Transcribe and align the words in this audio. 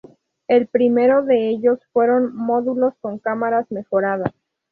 El 0.47 0.65
primero 0.67 1.21
de 1.23 1.47
ellos 1.49 1.79
fueron 1.93 2.35
módulos 2.35 2.95
con 3.01 3.19
cámaras 3.19 3.69
mejoradas. 3.71 4.33